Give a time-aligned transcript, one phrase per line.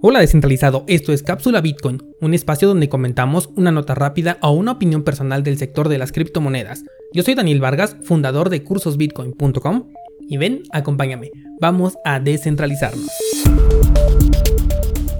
[0.00, 4.70] Hola descentralizado, esto es Cápsula Bitcoin, un espacio donde comentamos una nota rápida o una
[4.70, 6.84] opinión personal del sector de las criptomonedas.
[7.12, 9.88] Yo soy Daniel Vargas, fundador de cursosbitcoin.com
[10.20, 13.08] y ven, acompáñame, vamos a descentralizarnos.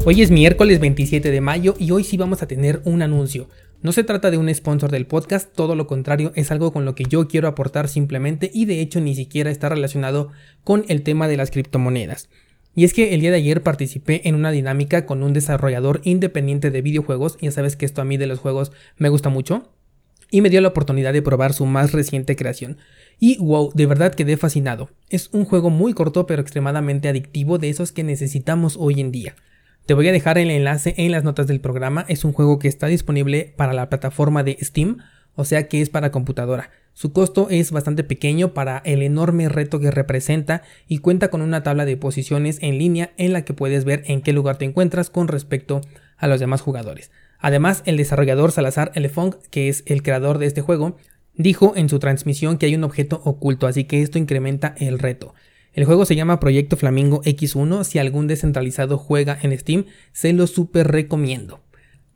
[0.04, 3.49] Hoy es miércoles 27 de mayo y hoy sí vamos a tener un anuncio.
[3.83, 6.95] No se trata de un sponsor del podcast, todo lo contrario, es algo con lo
[6.95, 10.31] que yo quiero aportar simplemente y de hecho ni siquiera está relacionado
[10.63, 12.29] con el tema de las criptomonedas.
[12.79, 16.70] Y es que el día de ayer participé en una dinámica con un desarrollador independiente
[16.70, 19.73] de videojuegos, ya sabes que esto a mí de los juegos me gusta mucho,
[20.30, 22.78] y me dio la oportunidad de probar su más reciente creación.
[23.18, 24.91] Y wow, de verdad quedé fascinado.
[25.10, 29.34] Es un juego muy corto pero extremadamente adictivo de esos que necesitamos hoy en día.
[29.84, 32.68] Te voy a dejar el enlace en las notas del programa, es un juego que
[32.68, 34.98] está disponible para la plataforma de Steam,
[35.34, 36.70] o sea que es para computadora.
[36.98, 41.62] Su costo es bastante pequeño para el enorme reto que representa y cuenta con una
[41.62, 45.09] tabla de posiciones en línea en la que puedes ver en qué lugar te encuentras
[45.09, 45.80] con respecto
[46.16, 47.12] a los demás jugadores.
[47.38, 50.96] Además, el desarrollador Salazar Elefong, que es el creador de este juego,
[51.37, 55.35] dijo en su transmisión que hay un objeto oculto, así que esto incrementa el reto.
[55.74, 60.49] El juego se llama Proyecto Flamingo X1, si algún descentralizado juega en Steam, se lo
[60.49, 61.60] super recomiendo.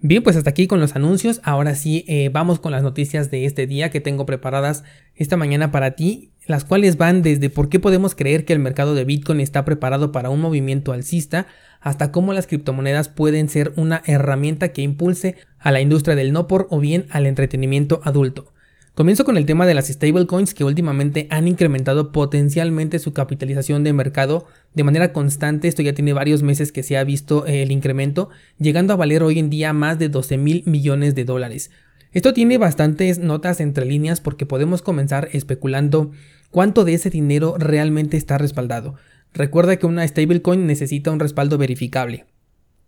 [0.05, 1.41] Bien, pues hasta aquí con los anuncios.
[1.45, 4.83] Ahora sí, eh, vamos con las noticias de este día que tengo preparadas
[5.15, 8.97] esta mañana para ti, las cuales van desde por qué podemos creer que el mercado
[8.97, 11.47] de Bitcoin está preparado para un movimiento alcista,
[11.81, 16.49] hasta cómo las criptomonedas pueden ser una herramienta que impulse a la industria del no
[16.49, 18.52] por o bien al entretenimiento adulto.
[18.95, 23.95] Comienzo con el tema de las stablecoins que últimamente han incrementado potencialmente su capitalización de
[23.95, 25.67] mercado de manera constante.
[25.67, 29.23] Esto ya tiene varios meses que se ha visto eh, el incremento, llegando a valer
[29.23, 31.71] hoy en día más de 12 mil millones de dólares.
[32.13, 36.11] Esto tiene bastantes notas entre líneas porque podemos comenzar especulando
[36.51, 38.97] cuánto de ese dinero realmente está respaldado.
[39.33, 42.27] Recuerda que una stablecoin necesita un respaldo verificable.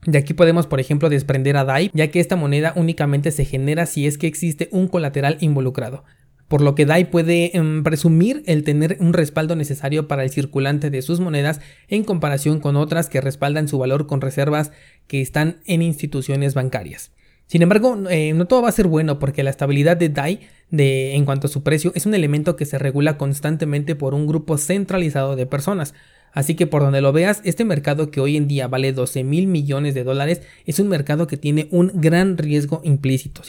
[0.06, 3.86] De aquí podemos, por ejemplo, desprender a DAI, ya que esta moneda únicamente se genera
[3.86, 6.05] si es que existe un colateral involucrado.
[6.48, 10.90] Por lo que DAI puede em, presumir el tener un respaldo necesario para el circulante
[10.90, 14.70] de sus monedas en comparación con otras que respaldan su valor con reservas
[15.06, 17.12] que están en instituciones bancarias.
[17.46, 20.40] Sin embargo, eh, no todo va a ser bueno porque la estabilidad de DAI
[20.70, 24.27] de, en cuanto a su precio es un elemento que se regula constantemente por un
[24.27, 25.95] grupo centralizado de personas,
[26.34, 29.46] Así que por donde lo veas, este mercado que hoy en día vale 12 mil
[29.46, 33.42] millones de dólares es un mercado que tiene un gran riesgo implícito.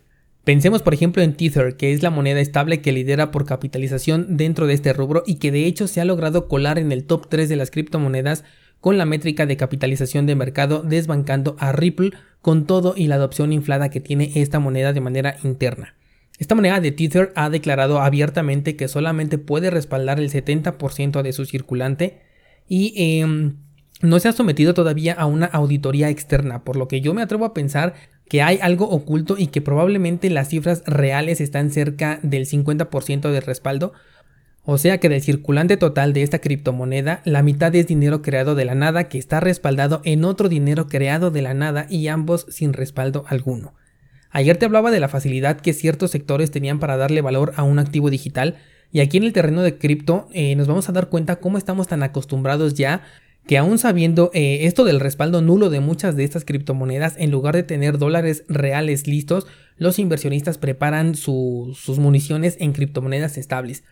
[0.44, 4.68] Pensemos por ejemplo en Tether, que es la moneda estable que lidera por capitalización dentro
[4.68, 7.50] de este rubro y que de hecho se ha logrado colar en el top 3
[7.50, 8.44] de las criptomonedas
[8.80, 12.12] con la métrica de capitalización de mercado desbancando a Ripple
[12.44, 15.96] con todo y la adopción inflada que tiene esta moneda de manera interna.
[16.38, 21.46] Esta moneda de Tether ha declarado abiertamente que solamente puede respaldar el 70% de su
[21.46, 22.22] circulante
[22.68, 23.58] y em,
[24.02, 27.46] no se ha sometido todavía a una auditoría externa, por lo que yo me atrevo
[27.46, 27.94] a pensar
[28.28, 33.42] que hay algo oculto y que probablemente las cifras reales están cerca del 50% de
[33.42, 33.94] respaldo.
[34.64, 38.66] O sea que del circulante total de esta criptomoneda, la mitad es dinero creado de
[38.66, 42.74] la nada que está respaldado en otro dinero creado de la nada y ambos sin
[42.74, 43.76] respaldo alguno.
[44.32, 47.78] Ayer te hablaba de la facilidad que ciertos sectores tenían para darle valor a un
[47.78, 48.56] activo digital,
[48.96, 51.86] y aquí en el terreno de cripto eh, nos vamos a dar cuenta cómo estamos
[51.86, 53.02] tan acostumbrados ya
[53.46, 57.58] que aún sabiendo eh, esto del respaldo nulo de muchas de estas criptomonedas, en lugar
[57.58, 63.84] de tener dólares reales listos, los inversionistas preparan sus municiones en criptomonedas estables.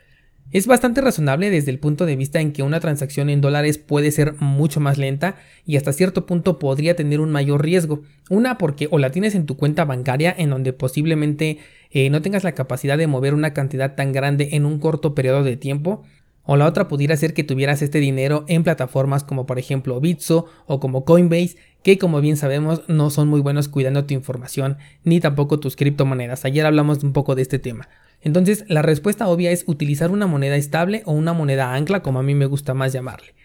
[0.51, 4.11] Es bastante razonable desde el punto de vista en que una transacción en dólares puede
[4.11, 8.03] ser mucho más lenta y hasta cierto punto podría tener un mayor riesgo.
[8.29, 11.57] Una porque o la tienes en tu cuenta bancaria en donde posiblemente
[11.89, 15.43] eh, no tengas la capacidad de mover una cantidad tan grande en un corto periodo
[15.43, 16.03] de tiempo.
[16.45, 20.45] O la otra pudiera ser que tuvieras este dinero en plataformas como por ejemplo Bitso
[20.67, 25.19] o como Coinbase, que como bien sabemos no son muy buenos cuidando tu información ni
[25.19, 26.45] tampoco tus criptomonedas.
[26.45, 27.87] Ayer hablamos un poco de este tema.
[28.23, 32.23] Entonces, la respuesta obvia es utilizar una moneda estable o una moneda ancla, como a
[32.23, 33.35] mí me gusta más llamarle.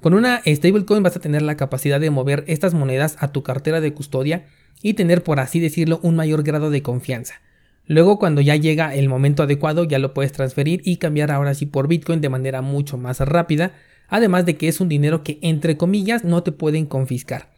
[0.00, 3.80] Con una stablecoin vas a tener la capacidad de mover estas monedas a tu cartera
[3.80, 4.46] de custodia
[4.80, 7.42] y tener, por así decirlo, un mayor grado de confianza.
[7.86, 11.66] Luego, cuando ya llega el momento adecuado, ya lo puedes transferir y cambiar ahora sí
[11.66, 13.74] por Bitcoin de manera mucho más rápida,
[14.08, 17.51] además de que es un dinero que, entre comillas, no te pueden confiscar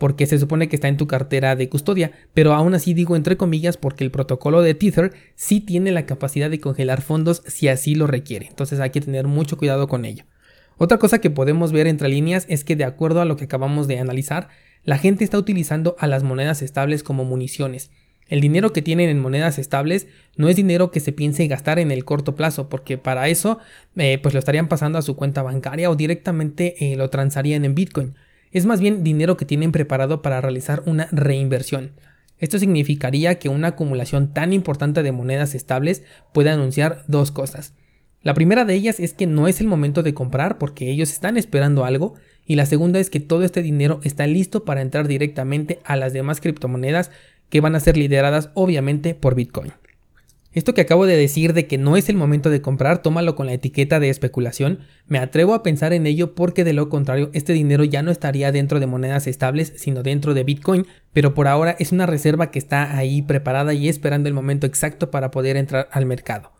[0.00, 3.36] porque se supone que está en tu cartera de custodia, pero aún así digo entre
[3.36, 7.94] comillas porque el protocolo de Tether sí tiene la capacidad de congelar fondos si así
[7.94, 10.24] lo requiere, entonces hay que tener mucho cuidado con ello.
[10.78, 13.86] Otra cosa que podemos ver entre líneas es que de acuerdo a lo que acabamos
[13.88, 14.48] de analizar,
[14.84, 17.90] la gente está utilizando a las monedas estables como municiones.
[18.26, 20.06] El dinero que tienen en monedas estables
[20.36, 23.58] no es dinero que se piense gastar en el corto plazo, porque para eso
[23.96, 27.74] eh, pues lo estarían pasando a su cuenta bancaria o directamente eh, lo transarían en
[27.74, 28.14] Bitcoin.
[28.52, 31.92] Es más bien dinero que tienen preparado para realizar una reinversión.
[32.38, 36.02] Esto significaría que una acumulación tan importante de monedas estables
[36.32, 37.74] puede anunciar dos cosas.
[38.22, 41.36] La primera de ellas es que no es el momento de comprar porque ellos están
[41.36, 42.14] esperando algo
[42.46, 46.12] y la segunda es que todo este dinero está listo para entrar directamente a las
[46.12, 47.10] demás criptomonedas
[47.48, 49.72] que van a ser lideradas obviamente por Bitcoin.
[50.52, 53.46] Esto que acabo de decir de que no es el momento de comprar, tómalo con
[53.46, 54.80] la etiqueta de especulación.
[55.06, 58.50] Me atrevo a pensar en ello porque de lo contrario este dinero ya no estaría
[58.50, 62.58] dentro de monedas estables, sino dentro de Bitcoin, pero por ahora es una reserva que
[62.58, 66.50] está ahí preparada y esperando el momento exacto para poder entrar al mercado.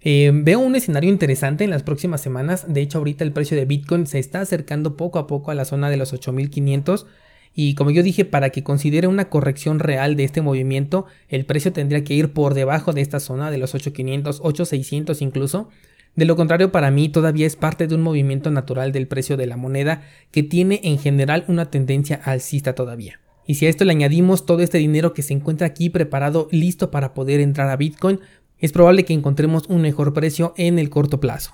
[0.00, 2.72] Eh, veo un escenario interesante en las próximas semanas.
[2.72, 5.64] De hecho, ahorita el precio de Bitcoin se está acercando poco a poco a la
[5.64, 7.06] zona de los 8500.
[7.54, 11.72] Y como yo dije, para que considere una corrección real de este movimiento, el precio
[11.72, 15.68] tendría que ir por debajo de esta zona de los 8500, 8600 incluso.
[16.16, 19.46] De lo contrario, para mí todavía es parte de un movimiento natural del precio de
[19.46, 20.02] la moneda
[20.32, 23.20] que tiene en general una tendencia alcista todavía.
[23.46, 26.90] Y si a esto le añadimos todo este dinero que se encuentra aquí preparado, listo
[26.90, 28.20] para poder entrar a Bitcoin,
[28.58, 31.52] es probable que encontremos un mejor precio en el corto plazo.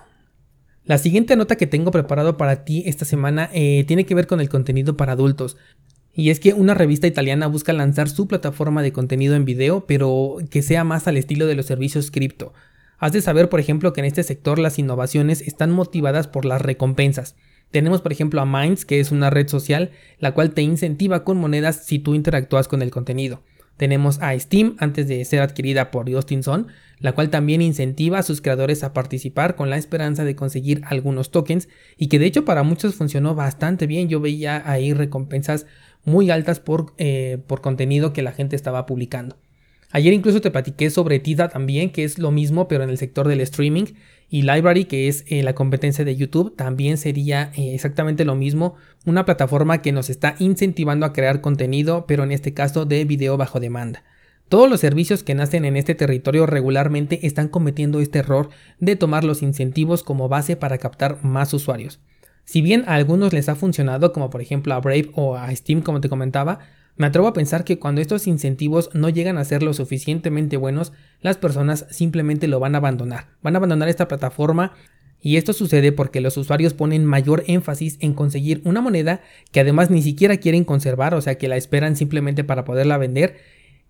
[0.85, 4.41] La siguiente nota que tengo preparado para ti esta semana eh, tiene que ver con
[4.41, 5.57] el contenido para adultos.
[6.15, 10.37] Y es que una revista italiana busca lanzar su plataforma de contenido en video, pero
[10.51, 12.53] que sea más al estilo de los servicios cripto.
[12.99, 16.61] Has de saber, por ejemplo, que en este sector las innovaciones están motivadas por las
[16.61, 17.37] recompensas.
[17.71, 21.39] Tenemos, por ejemplo, a Minds, que es una red social, la cual te incentiva con
[21.39, 23.43] monedas si tú interactúas con el contenido.
[23.81, 26.43] Tenemos a Steam, antes de ser adquirida por Justin
[26.99, 31.31] la cual también incentiva a sus creadores a participar con la esperanza de conseguir algunos
[31.31, 31.67] tokens
[31.97, 34.11] y que de hecho para muchos funcionó bastante bien.
[34.11, 35.65] Yo veía ahí recompensas
[36.05, 39.37] muy altas por, eh, por contenido que la gente estaba publicando.
[39.93, 43.27] Ayer incluso te platiqué sobre Tida también, que es lo mismo pero en el sector
[43.27, 43.87] del streaming.
[44.29, 48.77] Y Library, que es eh, la competencia de YouTube, también sería eh, exactamente lo mismo.
[49.05, 53.37] Una plataforma que nos está incentivando a crear contenido, pero en este caso de video
[53.37, 54.05] bajo demanda.
[54.49, 59.25] Todos los servicios que nacen en este territorio regularmente están cometiendo este error de tomar
[59.25, 62.01] los incentivos como base para captar más usuarios.
[62.51, 65.83] Si bien a algunos les ha funcionado, como por ejemplo a Brave o a Steam
[65.83, 66.59] como te comentaba,
[66.97, 70.93] me atrevo a pensar que cuando estos incentivos no llegan a ser lo suficientemente buenos,
[71.21, 73.29] las personas simplemente lo van a abandonar.
[73.41, 74.73] Van a abandonar esta plataforma
[75.23, 79.21] y esto sucede porque los usuarios ponen mayor énfasis en conseguir una moneda
[79.53, 83.37] que además ni siquiera quieren conservar, o sea que la esperan simplemente para poderla vender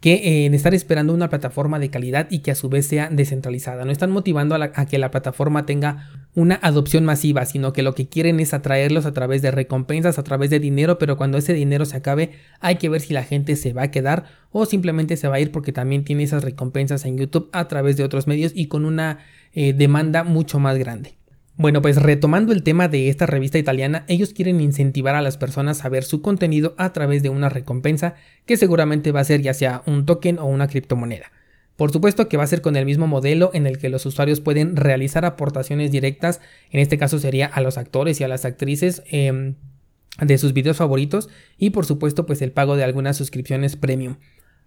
[0.01, 3.11] que eh, en estar esperando una plataforma de calidad y que a su vez sea
[3.11, 3.85] descentralizada.
[3.85, 8.09] No están motivando a, que la plataforma tenga una adopción masiva, sino que lo que
[8.09, 11.85] quieren es atraerlos a través de recompensas, a través de dinero, pero cuando ese dinero
[11.85, 15.29] se acabe hay que ver si la gente se va a quedar o simplemente se
[15.29, 18.53] va a ir porque también tiene esas recompensas en YouTube a través de otros medios
[18.55, 19.19] y con una
[19.53, 21.20] eh, demanda mucho más grande.
[21.61, 25.85] Bueno, pues retomando el tema de esta revista italiana, ellos quieren incentivar a las personas
[25.85, 28.15] a ver su contenido a través de una recompensa
[28.47, 31.33] que seguramente va a ser ya sea un token o una criptomoneda.
[31.77, 34.41] Por supuesto que va a ser con el mismo modelo en el que los usuarios
[34.41, 36.41] pueden realizar aportaciones directas,
[36.71, 39.57] en este caso sería a los actores y a las actrices em,
[40.19, 41.29] de sus videos favoritos
[41.59, 44.17] y por supuesto pues el pago de algunas suscripciones premium.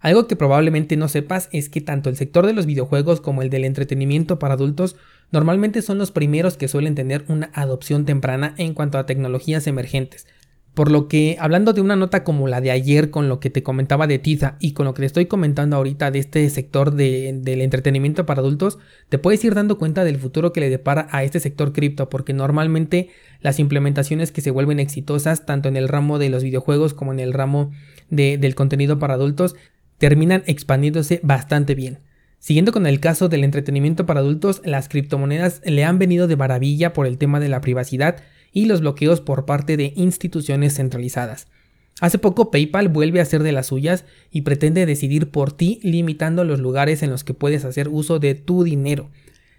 [0.04, 3.48] Algo que probablemente no sepas es que tanto el sector de los videojuegos como el
[3.48, 4.96] del entretenimiento para adultos
[5.32, 10.26] normalmente son los primeros que suelen tener una adopción temprana en cuanto a tecnologías emergentes.
[10.74, 13.62] Por lo que, hablando de una nota como la de ayer con lo que te
[13.62, 17.62] comentaba de Tiza y con lo que te estoy comentando ahorita de este sector del
[17.62, 21.40] entretenimiento para adultos, te puedes ir dando cuenta del futuro que le depara a este
[21.40, 23.08] sector cripto, porque normalmente
[23.40, 27.20] las implementaciones que se vuelven exitosas, tanto en el ramo de los videojuegos como en
[27.20, 27.70] el ramo
[28.10, 29.54] del contenido para adultos,
[30.04, 32.00] terminan expandiéndose bastante bien.
[32.38, 36.92] Siguiendo con el caso del entretenimiento para adultos, las criptomonedas le han venido de maravilla
[36.92, 38.16] por el tema de la privacidad
[38.52, 41.46] y los bloqueos por parte de instituciones centralizadas.
[42.02, 46.44] Hace poco PayPal vuelve a ser de las suyas y pretende decidir por ti limitando
[46.44, 49.08] los lugares en los que puedes hacer uso de tu dinero.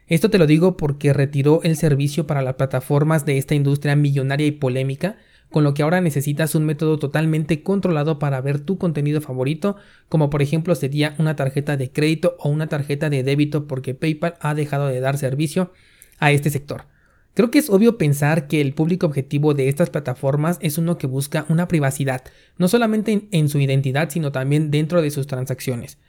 [0.05, 4.45] Esto te lo digo porque retiró el servicio para las plataformas de esta industria millonaria
[4.45, 5.17] y polémica
[5.55, 9.77] con lo que ahora necesitas un método totalmente controlado para ver tu contenido favorito,
[10.09, 14.33] como por ejemplo sería una tarjeta de crédito o una tarjeta de débito porque PayPal
[14.41, 15.71] ha dejado de dar servicio
[16.19, 16.87] a este sector.
[17.33, 21.07] Creo que es obvio pensar que el público objetivo de estas plataformas es uno que
[21.07, 22.23] busca una privacidad,
[22.57, 25.99] no solamente en, su identidad, sino también dentro de sus transacciones.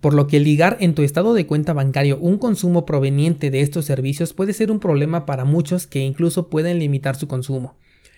[0.00, 3.84] Por lo que ligar en tu estado de cuenta bancario un consumo proveniente de estos
[3.84, 7.76] servicios puede ser un problema para muchos que incluso pueden limitar su consumo.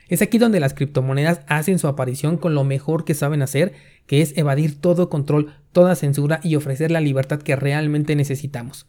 [0.08, 3.72] Es aquí donde las criptomonedas hacen su aparición con lo mejor que saben hacer,
[4.06, 8.86] que es evadir todo control, toda censura y ofrecer la libertad que realmente necesitamos.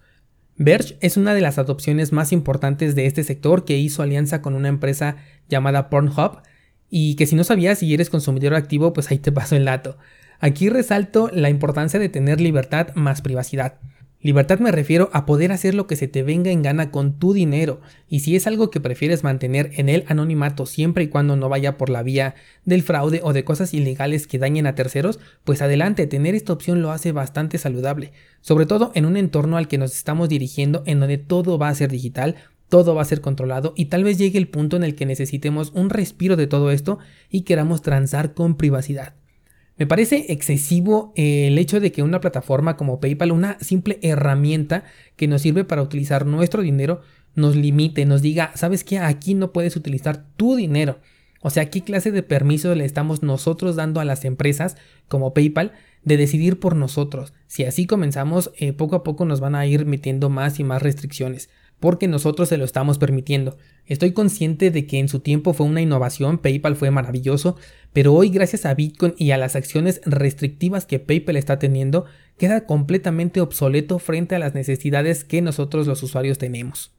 [0.56, 4.54] Verge es una de las adopciones más importantes de este sector que hizo alianza con
[4.54, 5.18] una empresa
[5.50, 6.42] llamada Pornhub
[6.90, 9.98] y que si no sabías si eres consumidor activo, pues ahí te paso el dato.
[10.40, 13.80] Aquí resalto la importancia de tener libertad más privacidad.
[14.24, 17.34] Libertad me refiero a poder hacer lo que se te venga en gana con tu
[17.34, 21.50] dinero, y si es algo que prefieres mantener en el anonimato siempre y cuando no
[21.50, 25.62] vaya por la vía del fraude o de cosas ilegales que dañen a terceros, pues
[25.62, 29.78] adelante, tener esta opción lo hace bastante saludable, sobre todo en un entorno al que
[29.78, 32.38] nos estamos dirigiendo en donde todo va a ser digital,
[32.70, 35.74] todo va a ser controlado y tal vez llegue el punto en el que necesitemos
[35.76, 36.98] un respiro de todo esto
[37.30, 39.16] y queramos transar con privacidad.
[39.84, 44.86] Me parece excesivo eh, el hecho de que una plataforma como PayPal, una simple herramienta
[45.18, 47.02] que nos sirve para utilizar nuestro dinero,
[47.36, 49.00] nos limite, nos diga, ¿sabes qué?
[49.00, 51.00] Aquí no puedes utilizar tu dinero.
[51.42, 54.78] O sea, ¿qué clase de permiso le estamos nosotros dando a las empresas
[55.10, 55.74] como PayPal
[56.06, 57.34] de decidir por nosotros?
[57.48, 60.82] Si así comenzamos, eh, poco a poco nos van a ir metiendo más y más
[60.82, 61.50] restricciones
[61.84, 63.58] porque nosotros se lo estamos permitiendo.
[63.88, 67.58] Estoy consciente de que en su tiempo fue una innovación, PayPal fue maravilloso,
[67.92, 72.06] pero hoy gracias a Bitcoin y a las acciones restrictivas que PayPal está teniendo,
[72.38, 76.94] queda completamente obsoleto frente a las necesidades que nosotros los usuarios tenemos.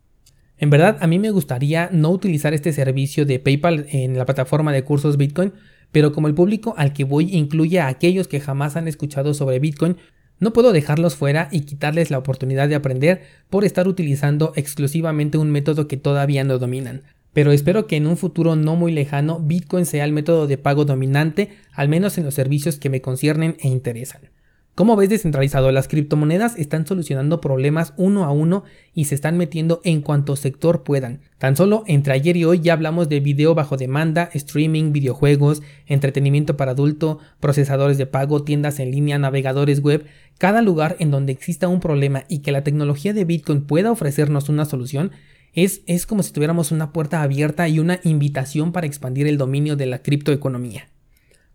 [0.58, 4.70] En verdad, a mí me gustaría no utilizar este servicio de PayPal en la plataforma
[4.70, 5.54] de cursos Bitcoin,
[5.92, 9.60] pero como el público al que voy incluye a aquellos que jamás han escuchado sobre
[9.60, 9.96] Bitcoin,
[10.40, 15.50] no puedo dejarlos fuera y quitarles la oportunidad de aprender por estar utilizando exclusivamente un
[15.50, 17.02] método que todavía no dominan.
[17.32, 20.84] Pero espero que en un futuro no muy lejano Bitcoin sea el método de pago
[20.84, 24.33] dominante, al menos en los servicios que me conciernen e interesan.
[24.74, 29.80] Como ves descentralizado, las criptomonedas están solucionando problemas uno a uno y se están metiendo
[29.84, 31.20] en cuanto sector puedan.
[31.38, 36.56] Tan solo entre ayer y hoy ya hablamos de video bajo demanda, streaming, videojuegos, entretenimiento
[36.56, 40.06] para adulto, procesadores de pago, tiendas en línea, navegadores web.
[40.38, 44.48] Cada lugar en donde exista un problema y que la tecnología de Bitcoin pueda ofrecernos
[44.48, 45.12] una solución
[45.52, 49.76] es, es como si tuviéramos una puerta abierta y una invitación para expandir el dominio
[49.76, 50.88] de la criptoeconomía.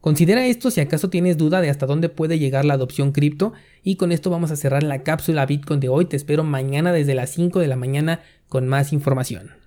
[0.02, 3.52] Considera esto si acaso tienes duda de hasta dónde puede llegar la adopción cripto
[3.84, 6.06] y con esto vamos a cerrar la cápsula Bitcoin de hoy.
[6.06, 9.59] Te espero mañana desde las 5 de la mañana con más información.